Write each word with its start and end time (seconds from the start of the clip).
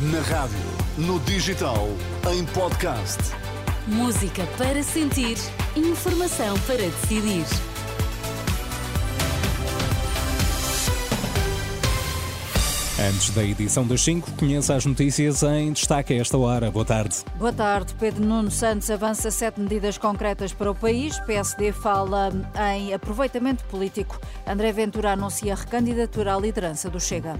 Na 0.00 0.20
rádio, 0.20 0.56
no 0.96 1.18
digital, 1.18 1.88
em 2.32 2.44
podcast. 2.44 3.18
Música 3.88 4.46
para 4.56 4.80
sentir, 4.80 5.36
informação 5.74 6.56
para 6.60 6.76
decidir. 6.76 7.44
Antes 13.00 13.30
da 13.30 13.42
edição 13.42 13.84
das 13.84 14.00
5, 14.02 14.30
conheça 14.36 14.76
as 14.76 14.86
notícias 14.86 15.42
em 15.42 15.72
destaque 15.72 16.14
a 16.14 16.18
esta 16.18 16.38
hora. 16.38 16.70
Boa 16.70 16.84
tarde. 16.84 17.16
Boa 17.36 17.52
tarde. 17.52 17.92
Pedro 17.98 18.24
Nuno 18.24 18.52
Santos 18.52 18.88
avança 18.92 19.32
sete 19.32 19.58
medidas 19.60 19.98
concretas 19.98 20.52
para 20.52 20.70
o 20.70 20.76
país. 20.76 21.18
PSD 21.26 21.72
fala 21.72 22.30
em 22.72 22.94
aproveitamento 22.94 23.64
político. 23.64 24.20
André 24.46 24.70
Ventura 24.70 25.14
anuncia 25.14 25.56
recandidatura 25.56 26.36
à 26.36 26.38
liderança 26.38 26.88
do 26.88 27.00
Chega. 27.00 27.34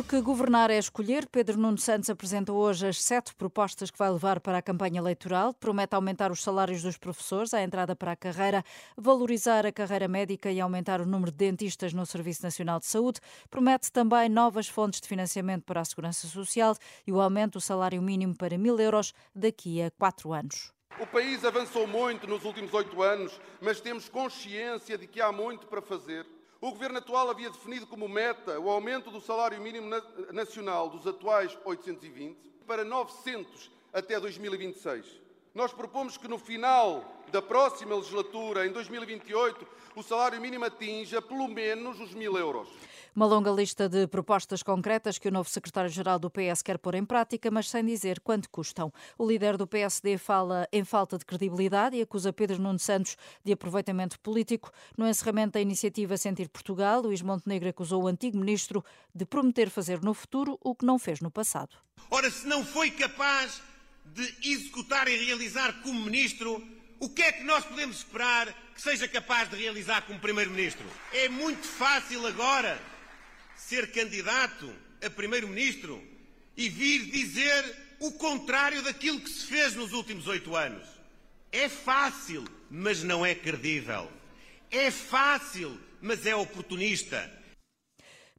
Porque 0.00 0.18
governar 0.22 0.70
é 0.70 0.78
escolher, 0.78 1.28
Pedro 1.28 1.58
Nuno 1.58 1.76
Santos 1.76 2.08
apresenta 2.08 2.54
hoje 2.54 2.88
as 2.88 3.02
sete 3.02 3.34
propostas 3.34 3.90
que 3.90 3.98
vai 3.98 4.10
levar 4.10 4.40
para 4.40 4.56
a 4.56 4.62
campanha 4.62 4.98
eleitoral. 4.98 5.52
Promete 5.52 5.94
aumentar 5.94 6.32
os 6.32 6.42
salários 6.42 6.82
dos 6.82 6.96
professores 6.96 7.52
à 7.52 7.62
entrada 7.62 7.94
para 7.94 8.12
a 8.12 8.16
carreira, 8.16 8.64
valorizar 8.96 9.66
a 9.66 9.70
carreira 9.70 10.08
médica 10.08 10.50
e 10.50 10.58
aumentar 10.58 11.02
o 11.02 11.06
número 11.06 11.30
de 11.30 11.36
dentistas 11.36 11.92
no 11.92 12.06
Serviço 12.06 12.42
Nacional 12.42 12.80
de 12.80 12.86
Saúde. 12.86 13.20
Promete 13.50 13.92
também 13.92 14.30
novas 14.30 14.68
fontes 14.68 15.02
de 15.02 15.06
financiamento 15.06 15.64
para 15.64 15.82
a 15.82 15.84
Segurança 15.84 16.26
Social 16.26 16.74
e 17.06 17.12
o 17.12 17.20
aumento 17.20 17.58
do 17.58 17.60
salário 17.60 18.00
mínimo 18.00 18.34
para 18.34 18.56
mil 18.56 18.80
euros 18.80 19.12
daqui 19.34 19.82
a 19.82 19.90
quatro 19.90 20.32
anos. 20.32 20.72
O 20.98 21.06
país 21.06 21.44
avançou 21.44 21.86
muito 21.86 22.26
nos 22.26 22.42
últimos 22.46 22.72
oito 22.72 23.02
anos, 23.02 23.38
mas 23.60 23.82
temos 23.82 24.08
consciência 24.08 24.96
de 24.96 25.06
que 25.06 25.20
há 25.20 25.30
muito 25.30 25.66
para 25.66 25.82
fazer. 25.82 26.24
O 26.60 26.72
governo 26.72 26.98
atual 26.98 27.30
havia 27.30 27.48
definido 27.48 27.86
como 27.86 28.06
meta 28.06 28.60
o 28.60 28.68
aumento 28.68 29.10
do 29.10 29.18
salário 29.18 29.58
mínimo 29.58 29.88
nacional 30.30 30.90
dos 30.90 31.06
atuais 31.06 31.56
820 31.64 32.36
para 32.66 32.84
900 32.84 33.70
até 33.94 34.20
2026. 34.20 35.06
Nós 35.52 35.72
propomos 35.72 36.16
que 36.16 36.28
no 36.28 36.38
final 36.38 37.04
da 37.32 37.42
próxima 37.42 37.96
legislatura, 37.96 38.66
em 38.66 38.72
2028, 38.72 39.66
o 39.96 40.02
salário 40.02 40.40
mínimo 40.40 40.64
atinja 40.64 41.20
pelo 41.20 41.48
menos 41.48 41.98
os 42.00 42.14
mil 42.14 42.38
euros. 42.38 42.68
Uma 43.14 43.26
longa 43.26 43.50
lista 43.50 43.88
de 43.88 44.06
propostas 44.06 44.62
concretas 44.62 45.18
que 45.18 45.26
o 45.26 45.32
novo 45.32 45.50
secretário-geral 45.50 46.20
do 46.20 46.30
PS 46.30 46.62
quer 46.62 46.78
pôr 46.78 46.94
em 46.94 47.04
prática, 47.04 47.50
mas 47.50 47.68
sem 47.68 47.84
dizer 47.84 48.20
quanto 48.20 48.48
custam. 48.48 48.92
O 49.18 49.26
líder 49.26 49.56
do 49.56 49.66
PSD 49.66 50.16
fala 50.18 50.68
em 50.72 50.84
falta 50.84 51.18
de 51.18 51.24
credibilidade 51.24 51.96
e 51.96 52.02
acusa 52.02 52.32
Pedro 52.32 52.62
Nuno 52.62 52.78
Santos 52.78 53.16
de 53.44 53.52
aproveitamento 53.52 54.20
político. 54.20 54.70
No 54.96 55.08
encerramento 55.08 55.54
da 55.54 55.60
iniciativa 55.60 56.16
Sentir 56.16 56.48
Portugal, 56.48 57.00
Luís 57.00 57.22
Montenegro 57.22 57.68
acusou 57.68 58.04
o 58.04 58.06
antigo 58.06 58.38
ministro 58.38 58.84
de 59.12 59.26
prometer 59.26 59.68
fazer 59.68 60.00
no 60.00 60.14
futuro 60.14 60.56
o 60.62 60.76
que 60.76 60.86
não 60.86 60.96
fez 60.96 61.20
no 61.20 61.30
passado. 61.30 61.74
Ora, 62.08 62.30
se 62.30 62.46
não 62.46 62.64
foi 62.64 62.92
capaz 62.92 63.60
de 64.14 64.34
executar 64.50 65.08
e 65.08 65.16
realizar 65.16 65.80
como 65.82 66.04
ministro, 66.04 66.66
o 66.98 67.08
que 67.08 67.22
é 67.22 67.32
que 67.32 67.44
nós 67.44 67.64
podemos 67.64 67.98
esperar 67.98 68.52
que 68.74 68.82
seja 68.82 69.08
capaz 69.08 69.48
de 69.48 69.56
realizar 69.56 70.02
como 70.02 70.18
primeiro-ministro? 70.18 70.84
É 71.12 71.28
muito 71.28 71.66
fácil 71.66 72.26
agora 72.26 72.80
ser 73.56 73.90
candidato 73.92 74.74
a 75.04 75.08
primeiro-ministro 75.08 76.02
e 76.56 76.68
vir 76.68 77.06
dizer 77.06 77.96
o 78.00 78.12
contrário 78.12 78.82
daquilo 78.82 79.20
que 79.20 79.30
se 79.30 79.46
fez 79.46 79.74
nos 79.74 79.92
últimos 79.92 80.26
oito 80.26 80.56
anos. 80.56 80.86
É 81.52 81.68
fácil, 81.68 82.44
mas 82.70 83.02
não 83.02 83.24
é 83.24 83.34
credível. 83.34 84.10
É 84.70 84.90
fácil, 84.90 85.78
mas 86.00 86.26
é 86.26 86.34
oportunista. 86.34 87.39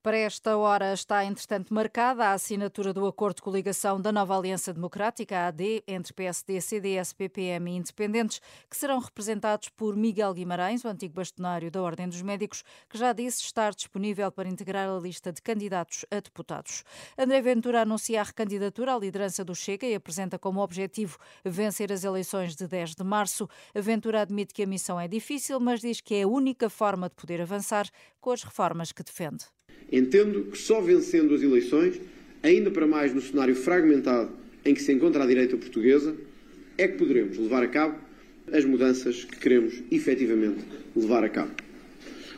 Para 0.04 0.18
esta 0.18 0.58
hora 0.58 0.94
está, 0.94 1.24
entretanto, 1.24 1.72
marcada 1.72 2.26
a 2.26 2.34
assinatura 2.34 2.92
do 2.92 3.06
acordo 3.06 3.36
de 3.36 3.44
coligação 3.44 4.02
da 4.02 4.12
nova 4.12 4.36
Aliança 4.36 4.74
Democrática, 4.74 5.46
AD, 5.46 5.84
entre 5.88 6.12
PSD, 6.12 6.60
CDS, 6.60 7.14
PPM 7.14 7.70
e 7.70 7.76
independentes, 7.76 8.42
que 8.68 8.76
serão 8.76 8.98
representados 8.98 9.70
por 9.70 9.96
Miguel 9.96 10.34
Guimarães, 10.34 10.84
o 10.84 10.88
antigo 10.88 11.14
bastonário 11.14 11.70
da 11.70 11.84
Ordem 11.84 12.10
dos 12.10 12.24
Médicos, 12.24 12.64
que 12.90 12.98
já 12.98 13.14
disse 13.14 13.44
estar 13.44 13.76
disponível 13.76 14.32
para 14.32 14.50
integrar 14.50 14.90
a 14.90 14.98
lista 14.98 15.32
de 15.32 15.40
candidatos 15.40 16.04
a 16.10 16.16
deputados. 16.16 16.84
André 17.16 17.40
Ventura 17.40 17.84
anuncia 17.84 18.22
a 18.22 18.24
recandidatura 18.24 18.96
à 18.96 18.98
liderança 18.98 19.46
do 19.46 19.54
Chega 19.54 19.86
e 19.86 19.94
apresenta 19.94 20.40
como 20.40 20.64
objetivo 20.64 21.20
vencer 21.46 21.94
as 21.94 22.04
eleições 22.04 22.56
de 22.56 22.68
10 22.68 22.96
de 22.96 23.04
março. 23.04 23.48
Ventura 23.76 24.22
admite 24.22 24.52
que 24.52 24.64
a 24.64 24.68
missão 24.68 25.00
é 25.00 25.08
difícil, 25.08 25.60
mas 25.60 25.80
diz 25.80 26.02
que 26.02 26.16
é 26.16 26.24
a 26.24 26.28
única 26.28 26.72
forma 26.72 27.08
de 27.08 27.14
poder 27.14 27.40
avançar 27.40 27.88
com 28.20 28.32
as 28.32 28.42
reformas 28.42 28.92
que 28.92 29.04
defende. 29.04 29.46
Entendo 29.92 30.46
que 30.52 30.58
só 30.58 30.80
vencendo 30.80 31.34
as 31.34 31.42
eleições, 31.42 32.00
ainda 32.42 32.72
para 32.72 32.88
mais 32.88 33.14
no 33.14 33.22
cenário 33.22 33.56
fragmentado 33.56 34.32
em 34.64 34.74
que 34.74 34.82
se 34.82 34.92
encontra 34.92 35.24
a 35.24 35.28
direita 35.28 35.58
portuguesa, 35.58 36.16
é 36.78 36.88
que 36.88 36.98
poderemos 36.98 37.38
levar 37.38 37.64
a 37.64 37.68
cabo 37.68 37.98
as 38.52 38.66
mudanças 38.66 39.24
que 39.24 39.38
queremos 39.38 39.82
efetivamente 39.92 40.60
levar 40.96 41.24
a 41.24 41.30
cabo. 41.30 41.52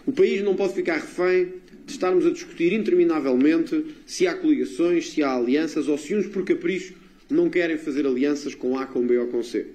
O 0.06 0.12
país 0.12 0.42
não 0.42 0.56
pode 0.56 0.74
ficar 0.74 0.96
refém 0.96 1.54
de 1.86 1.92
estarmos 1.92 2.26
a 2.26 2.32
discutir 2.32 2.74
interminavelmente 2.74 3.86
se 4.06 4.28
há 4.28 4.34
coligações, 4.34 5.12
se 5.12 5.24
há 5.24 5.36
alianças 5.36 5.88
ou 5.88 5.98
se 5.98 6.16
uns 6.16 6.28
por 6.28 6.44
capricho 6.44 6.94
não 7.30 7.50
querem 7.50 7.78
fazer 7.78 8.06
alianças 8.06 8.54
com 8.56 8.78
A, 8.78 8.86
com 8.86 9.06
B 9.06 9.18
ou 9.18 9.28
com 9.28 9.42
C. 9.44 9.68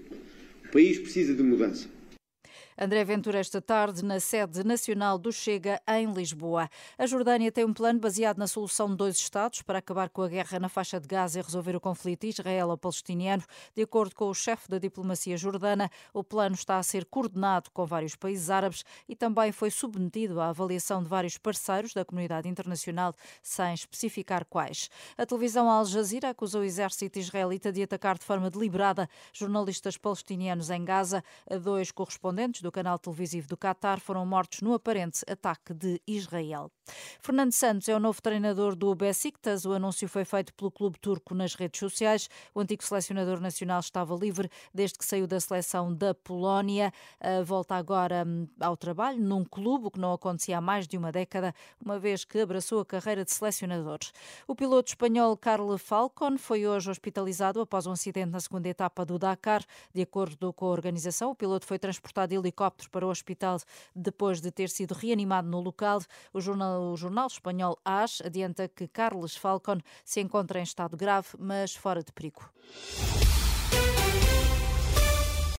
O 0.67 0.73
país 0.73 0.99
precisa 0.99 1.35
de 1.35 1.43
mudança. 1.43 1.89
André 2.81 3.03
Ventura 3.03 3.41
esta 3.41 3.61
tarde 3.61 4.05
na 4.05 4.21
sede 4.21 4.63
nacional 4.63 5.19
do 5.19 5.33
Chega 5.33 5.83
em 5.89 6.13
Lisboa. 6.13 6.71
A 6.97 7.07
Jordânia 7.07 7.51
tem 7.51 7.65
um 7.65 7.73
plano 7.73 7.99
baseado 7.99 8.39
na 8.39 8.47
solução 8.47 8.89
de 8.89 8.95
dois 8.95 9.17
Estados 9.17 9.63
para 9.63 9.81
acabar 9.81 10.09
com 10.09 10.23
a 10.23 10.29
guerra 10.29 10.61
na 10.61 10.69
faixa 10.69 11.01
de 11.01 11.09
Gaza 11.09 11.41
e 11.41 11.43
resolver 11.43 11.75
o 11.75 11.81
conflito 11.81 12.25
israelo-palestiniano. 12.25 13.43
De 13.75 13.83
acordo 13.83 14.15
com 14.15 14.31
o 14.31 14.35
chefe 14.35 14.69
da 14.69 14.79
diplomacia 14.79 15.37
jordana, 15.37 15.91
o 16.15 16.23
plano 16.23 16.55
está 16.55 16.79
a 16.79 16.83
ser 16.85 17.05
coordenado 17.05 17.69
com 17.73 17.85
vários 17.85 18.15
países 18.15 18.49
árabes 18.49 18.85
e 19.09 19.17
também 19.17 19.51
foi 19.51 19.73
submetido 19.73 20.41
à 20.41 20.51
avaliação 20.51 21.03
de 21.03 21.09
vários 21.09 21.37
parceiros 21.37 21.93
da 21.93 22.05
comunidade 22.05 22.49
internacional, 22.49 23.13
sem 23.43 23.75
especificar 23.75 24.45
quais. 24.45 24.89
A 25.17 25.27
televisão 25.27 25.69
Al 25.69 25.85
Jazeera 25.85 26.31
acusou 26.31 26.61
o 26.61 26.65
exército 26.65 27.19
israelita 27.19 27.73
de 27.73 27.83
atacar 27.83 28.17
de 28.17 28.25
forma 28.25 28.49
deliberada 28.49 29.11
jornalistas 29.33 29.97
palestinianos 29.97 30.71
em 30.71 30.85
Gaza. 30.85 31.25
Dois 31.61 31.91
correspondentes 31.91 32.63
do 32.63 32.68
do 32.69 32.73
canal 32.73 32.99
televisivo 32.99 33.49
do 33.49 33.57
Qatar 33.57 33.99
foram 33.99 34.27
mortos 34.27 34.61
no 34.61 34.75
aparente 34.75 35.25
ataque 35.27 35.73
de 35.73 36.01
Israel. 36.07 36.71
Fernando 37.21 37.53
Santos 37.53 37.89
é 37.89 37.95
o 37.95 37.99
novo 37.99 38.23
treinador 38.23 38.75
do 38.75 38.95
Besiktas. 38.95 39.67
O 39.67 39.73
anúncio 39.73 40.09
foi 40.09 40.25
feito 40.25 40.55
pelo 40.55 40.71
clube 40.71 40.99
turco 40.99 41.35
nas 41.35 41.55
redes 41.55 41.79
sociais. 41.79 42.29
O 42.55 42.61
antigo 42.61 42.83
selecionador 42.83 43.41
nacional 43.41 43.81
estava 43.81 44.15
livre 44.15 44.49
desde 44.73 44.97
que 44.99 45.05
saiu 45.05 45.27
da 45.27 45.39
seleção 45.39 45.93
da 45.93 46.15
Polónia. 46.15 46.93
Volta 47.45 47.75
agora 47.75 48.25
hum, 48.27 48.47
ao 48.61 48.77
trabalho 48.77 49.21
num 49.21 49.45
clube, 49.45 49.91
que 49.91 49.99
não 49.99 50.13
acontecia 50.13 50.59
há 50.59 50.61
mais 50.61 50.87
de 50.87 50.97
uma 50.97 51.13
década, 51.13 51.55
uma 51.85 51.99
vez 51.99 52.25
que 52.25 52.41
abraçou 52.41 52.81
a 52.81 52.87
carreira 52.87 53.25
de 53.25 53.33
selecionador. 53.33 53.99
O 54.47 54.55
piloto 54.55 54.91
espanhol 54.91 55.37
Carlos 55.37 55.83
Falcon 55.83 56.39
foi 56.39 56.67
hoje 56.67 56.91
hospitalizado 56.91 57.61
após 57.61 57.87
um 57.87 57.93
acidente 57.93 58.31
na 58.31 58.41
segunda 58.41 58.69
etapa 58.69 59.05
do 59.05 59.19
Dakar. 59.19 59.63
De 59.93 60.01
acordo 60.03 60.53
com 60.53 60.67
a 60.67 60.71
organização, 60.71 61.33
o 61.33 61.35
piloto 61.35 61.67
foi 61.67 61.79
transportado 61.79 62.31
de 62.31 62.37
helicóptero 62.37 62.89
para 62.91 63.05
o 63.05 63.11
hospital 63.11 63.59
depois 63.95 64.41
de 64.41 64.51
ter 64.51 64.71
sido 64.71 64.93
reanimado 64.93 65.49
no 65.49 65.61
local. 65.61 66.01
O 66.33 66.41
jornal, 66.41 66.81
o 66.93 66.97
jornal 67.09 67.27
espanhol 67.27 67.79
AS 67.85 68.21
adianta 68.21 68.69
que 68.69 68.87
Carlos 68.87 69.35
Falcon 69.35 69.81
se 70.05 70.21
encontra 70.21 70.61
em 70.61 70.63
estado 70.63 70.97
grave, 70.97 71.29
mas 71.39 71.75
fora 71.75 72.03
de 72.03 72.13
perigo. 72.13 72.43